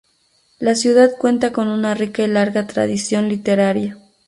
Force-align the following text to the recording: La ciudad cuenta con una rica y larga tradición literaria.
La 0.57 0.73
ciudad 0.73 1.11
cuenta 1.15 1.51
con 1.53 1.67
una 1.67 1.93
rica 1.93 2.23
y 2.23 2.27
larga 2.27 2.65
tradición 2.65 3.29
literaria. 3.29 3.99